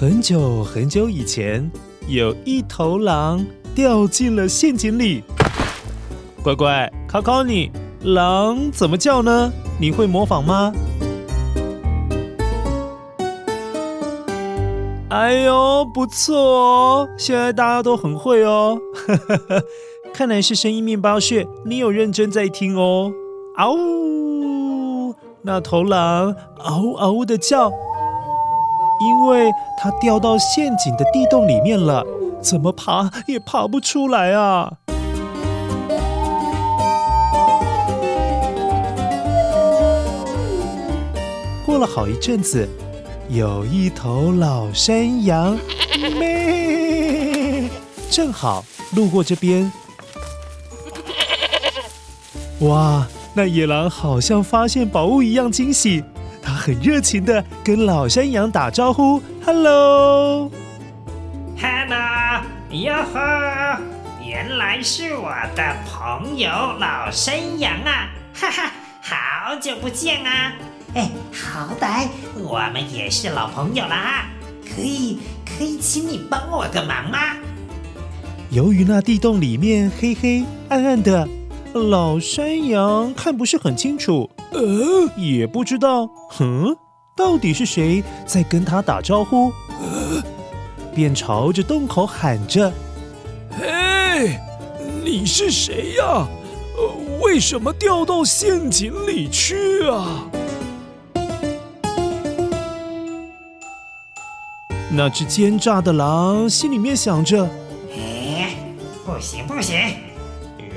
[0.00, 1.70] 很久很久以前，
[2.08, 5.22] 有一头狼掉进了陷阱里。
[6.42, 7.70] 乖乖，考考你，
[8.04, 9.52] 狼怎么叫呢？
[9.78, 10.72] 你会模仿吗？
[15.10, 17.08] 哎呦，不错哦！
[17.18, 18.80] 现在大家都很会哦。
[20.14, 23.12] 看来是声音面包屑，你有认真在听哦。
[23.58, 25.14] 嗷呜！
[25.42, 27.70] 那头狼嗷嗷的叫，
[29.00, 32.04] 因为它掉到陷阱的地洞里面了，
[32.42, 34.72] 怎么爬也爬不出来啊！
[41.64, 42.68] 过了好一阵子，
[43.28, 45.56] 有一头老山羊，
[46.18, 47.70] 咩，
[48.10, 49.72] 正好路过这边，
[52.60, 53.06] 哇！
[53.32, 56.02] 那野狼好像发现宝物一样惊喜，
[56.70, 60.48] 很热情的跟老山羊打招呼：“Hello，Hello，
[62.70, 63.76] 哟呵，
[64.24, 66.48] 原来是我的朋友
[66.78, 68.70] 老山羊啊，哈哈，
[69.02, 70.52] 好久不见啊！
[70.94, 74.26] 哎，好歹我们也是老朋友啦，
[74.64, 77.18] 可以可以请你帮我个忙吗？”
[78.50, 81.26] 由于那地洞里面黑黑暗暗的。
[81.72, 86.76] 老山羊看不是很清楚，呃，也不知道，哼，
[87.16, 90.22] 到底是谁在跟他打招呼，呃，
[90.94, 92.72] 便朝着洞口喊着
[93.56, 94.38] ：“嘿，
[95.04, 96.26] 你是谁呀？
[96.76, 100.26] 呃，为什么掉到陷阱里去啊？”
[104.92, 107.48] 那只奸诈的狼心里面想着
[107.94, 108.56] ：“哎，
[109.06, 109.78] 不行不行，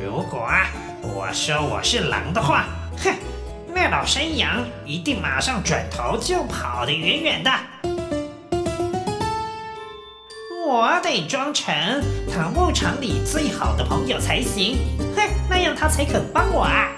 [0.06, 0.68] 如果啊。”
[1.16, 2.68] 我说我是狼的话，
[3.84, 7.52] 哼，那老山羊一定马上转头就跑得远远的。
[10.66, 11.76] 我得装成
[12.32, 14.78] 他牧场里最好的朋友才行，
[15.16, 16.90] 哼，那样他才肯帮我啊。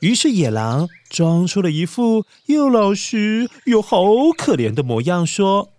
[0.00, 4.04] 于是野狼装出了一副又老实又好
[4.36, 5.70] 可怜的模样，说：“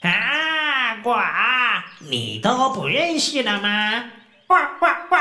[0.00, 1.10] 啊，呱。”
[2.08, 4.04] 你都不认识了吗？
[4.46, 5.16] 呱呱呱！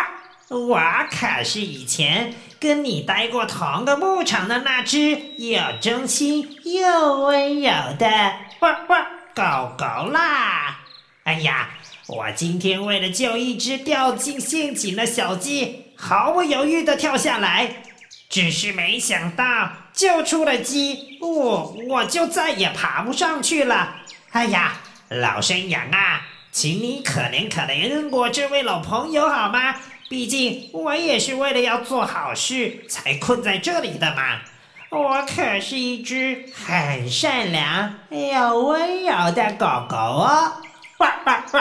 [0.52, 10.82] 我可是以前跟你待过同个牧场的那只又忠心又温柔的汪汪狗狗啦！
[11.24, 11.70] 哎呀，
[12.08, 17.84] 我今天为了救一只掉进陷阱的小鸡，毫不犹豫地跳下来，
[18.28, 24.02] 只是没想到救出了鸡，我我就再也爬不上去了。
[24.32, 24.74] 哎呀，
[25.08, 26.28] 老山羊啊！
[26.52, 29.74] 请你可怜可怜我这位老朋友好吗？
[30.12, 34.42] 毕竟我也是为了要做好事才困在这里的嘛。
[34.90, 40.52] 我可是一只很善良又温柔的狗狗哦。
[40.98, 41.60] 呱呱呱！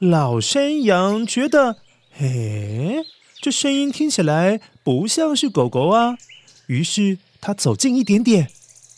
[0.00, 1.76] 老山羊觉得，
[2.10, 2.96] 嘿，
[3.40, 6.16] 这声音听起来不像是狗狗啊。
[6.66, 8.48] 于是他走近一点点。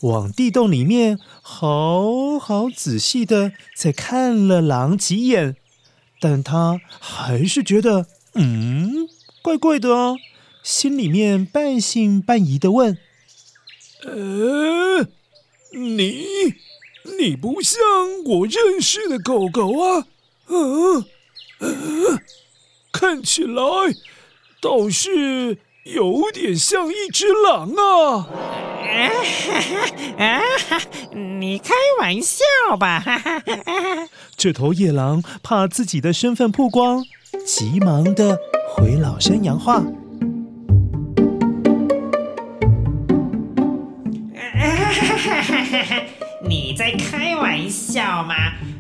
[0.01, 5.57] 往地洞里面好好仔细的再看了狼几眼，
[6.19, 8.07] 但他还是觉得，
[8.41, 9.09] 嗯，
[9.43, 10.17] 怪怪的哦，
[10.63, 12.97] 心里面半信半疑的问
[14.07, 15.09] ：“呃，
[15.73, 16.25] 你，
[17.19, 17.81] 你不像
[18.25, 20.07] 我认识的狗狗啊，
[20.47, 21.05] 嗯，
[21.59, 22.21] 嗯，
[22.93, 23.63] 看起来
[24.61, 28.29] 倒是有点像一只狼啊。”
[28.89, 30.81] 啊哈哈啊哈！
[31.13, 32.45] 你开玩笑
[32.79, 33.01] 吧？
[33.01, 34.09] 哈哈哈哈！
[34.37, 37.05] 这头野狼怕自己的身份曝光，
[37.45, 38.39] 急忙的
[38.69, 39.83] 回老山羊话
[46.49, 48.35] ：“你在开玩笑吗？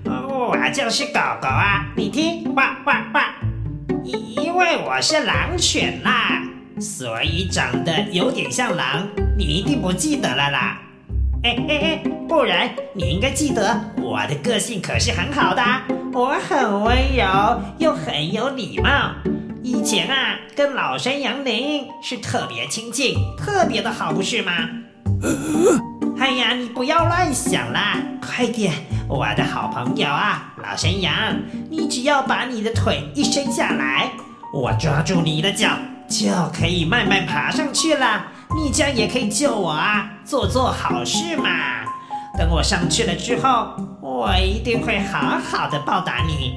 [0.06, 1.93] 我就是狗狗啊！
[1.97, 3.35] 你听，哇哇哇！
[4.03, 6.43] 因为我是狼犬啦，
[6.81, 9.06] 所以长得有点像狼。”
[9.37, 10.81] 你一定不记得了啦，
[11.45, 15.62] 哎哎哎，不然你应该记得我的个性可是很好的，
[16.19, 19.12] 我很温柔又很有礼貌。
[19.62, 24.53] 以前啊，跟老山羊您是特别亲近，特别的好，不是吗？
[26.19, 28.73] 哎呀，你不要乱想啦，快点，
[29.09, 31.15] 我的好朋友啊，老山羊，
[31.70, 34.11] 你只要把你的腿一伸下来，
[34.53, 35.69] 我抓住你的脚，
[36.09, 38.26] 就可以慢慢爬上去了。
[38.56, 40.11] 你这样也可以救我啊！
[40.25, 41.85] 做做好事嘛。
[42.38, 43.70] 等我上去了之后，
[44.00, 46.55] 我一定会好好的报答你。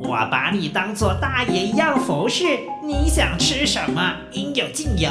[0.00, 5.10] 我把你当做大爷一样服侍，你想吃什么，应有尽有。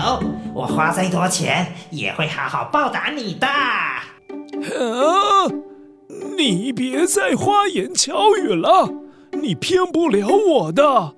[0.55, 3.45] 我花再多钱，也会好好报答你的。
[3.45, 3.93] 啊！
[6.35, 8.89] 你别再花言巧语了，
[9.33, 11.13] 你骗不了我的。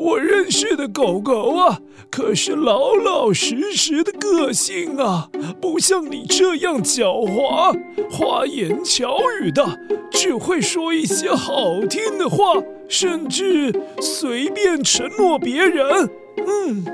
[0.00, 1.78] 我认识的狗狗啊，
[2.10, 5.28] 可是老老实实的个性啊，
[5.60, 7.78] 不像你这样狡猾、
[8.10, 9.78] 花言巧语的，
[10.10, 12.54] 只会说一些好听的话，
[12.88, 16.08] 甚至随便承诺别人。
[16.46, 16.84] 嗯，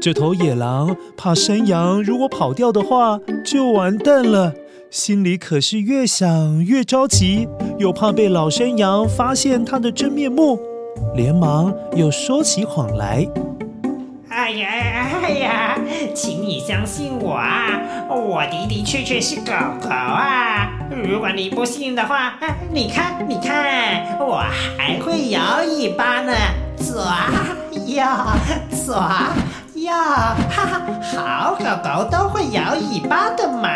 [0.00, 4.52] 这头野狼怕山羊如果跑掉的话就完蛋了，
[4.90, 7.46] 心里可是越想越着急，
[7.78, 10.58] 又怕被老山羊发现它的真面目。
[11.18, 13.26] 连忙又说起谎来。
[14.28, 14.68] 哎呀
[15.20, 15.78] 哎呀，
[16.14, 20.70] 请你相信我啊，我的的确确是狗狗啊。
[20.90, 22.34] 如果你不信的话，
[22.72, 24.44] 你看你看，我
[24.78, 26.32] 还会摇尾巴呢，
[26.76, 26.94] 左
[27.84, 28.04] 右
[28.70, 28.94] 左
[29.74, 33.68] 右，哈哈，好狗狗都会摇尾巴的嘛。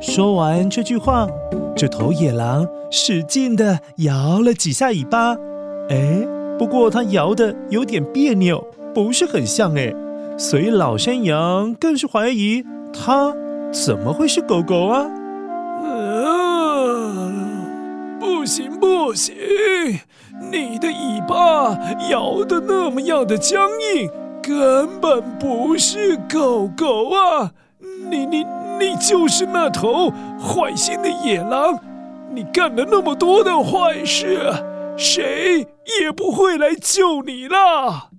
[0.00, 1.26] 说完这句话，
[1.76, 5.36] 这头野狼使劲地摇了几下尾巴。
[5.90, 6.26] 哎，
[6.56, 8.64] 不过它摇的有点别扭，
[8.94, 9.92] 不是很像哎，
[10.38, 13.34] 所以老山羊更是怀疑它
[13.72, 15.10] 怎么会是狗狗啊？
[15.82, 17.34] 嗯，
[18.20, 19.34] 不行不行，
[20.52, 21.76] 你的尾巴
[22.08, 24.08] 摇的那么样的僵硬，
[24.40, 27.50] 根本不是狗狗啊！
[28.08, 28.44] 你你
[28.78, 31.78] 你就是那头坏心的野狼，
[32.32, 34.38] 你干了那么多的坏事。
[35.00, 35.66] 谁
[35.98, 38.10] 也不会来救你了。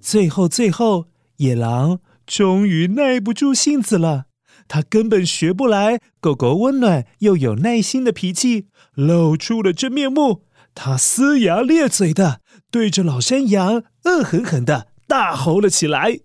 [0.00, 1.06] 最后，最后，
[1.38, 4.26] 野狼终于耐不住性子了。
[4.68, 10.44] 他根本学不来狗狗温暖又有耐心的脾气，露出了真面目。
[10.76, 12.40] 他龇牙咧嘴的
[12.70, 16.20] 对着老山羊恶狠狠的大吼了起来。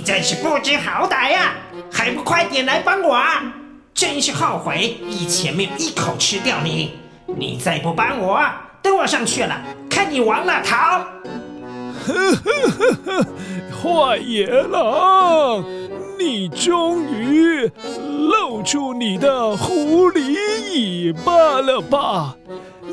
[0.00, 1.54] 真是不知好歹呀！
[1.92, 3.18] 还不快点来帮我！
[3.94, 6.92] 真是后悔以前没有一口吃掉你！
[7.26, 8.40] 你再不帮我，
[8.82, 11.04] 等我上去了，看你往哪逃！
[12.06, 13.26] 呵呵呵呵，
[13.82, 15.64] 坏野狼，
[16.18, 17.70] 你终于
[18.28, 20.36] 露出你的狐狸
[20.72, 22.34] 尾巴了吧？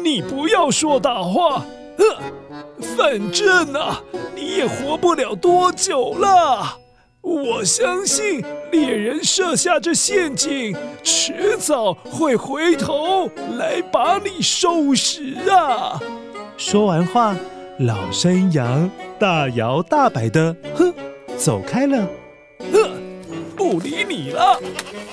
[0.03, 1.65] 你不要说大话，
[1.97, 2.17] 呵。
[2.95, 4.01] 反正啊，
[4.35, 6.77] 你也活不了多久了。
[7.27, 8.41] 我相信
[8.71, 15.99] 猎人设下这陷阱，迟早会回头来把你收拾啊！
[16.55, 17.35] 说完话，
[17.79, 20.93] 老山羊大摇大摆的，哼，
[21.35, 22.07] 走开了。
[22.71, 22.91] 哼，
[23.57, 24.57] 不理你了，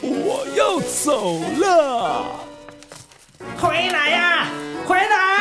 [0.00, 2.24] 我要走了。
[3.58, 4.46] 回来呀，
[4.86, 5.33] 回来！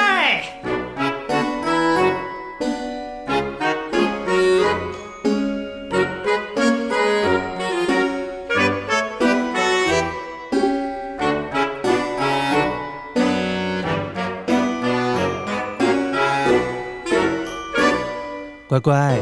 [18.74, 19.20] 乖乖，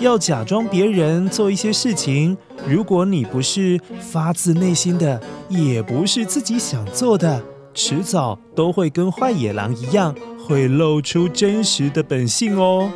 [0.00, 2.36] 要假装别人做一些事情，
[2.68, 5.18] 如果你不是发自内心的，
[5.48, 10.14] 也不是自己想做的，迟早都会跟坏野狼一样，
[10.46, 12.90] 会露出真实的本性哦。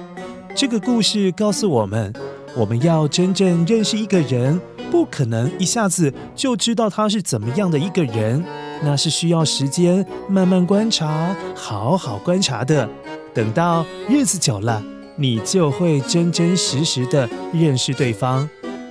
[0.55, 2.13] 这个故事告诉我们，
[2.55, 4.61] 我们要真正认识一个人，
[4.91, 8.45] 不可能一下子就知道他是怎么样的一个人，
[8.83, 12.87] 那是需要时间慢慢观察，好好观察的。
[13.33, 14.83] 等到日子久了，
[15.17, 18.49] 你就会真真实实的认识对方。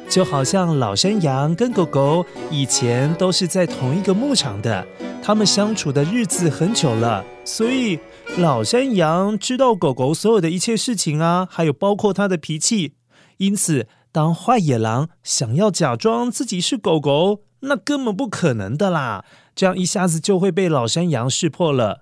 [0.07, 4.85] 就好像老山羊跟狗狗以前都是在同一个牧场的，
[5.23, 7.99] 他们相处的日子很久了，所以
[8.37, 12.93] 老山羊知道狗狗所有的一切事情啊，还有包括它的脾气。
[13.37, 19.25] 因此，当坏野狼想要假装自己是狗狗，那根本不可能的啦！
[19.55, 22.01] 这样一下子就会被老山羊识破了。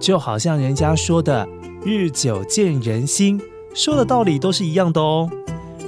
[0.00, 1.46] 就好像人家说的
[1.82, 3.40] “日久见人心”，
[3.74, 5.30] 说的道理都是一样的哦。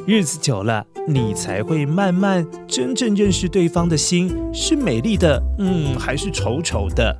[0.06, 7.14] 日子久了，你才会慢慢真正认识对方的心是美丽的，嗯，还是丑丑的。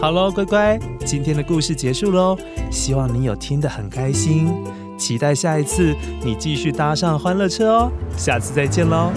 [0.00, 2.36] 好喽，乖乖，今天的故事结束喽。
[2.68, 4.52] 希望你有听得很开心，
[4.98, 7.92] 期待下一次你继续搭上欢乐车哦。
[8.16, 9.12] 下次再见喽。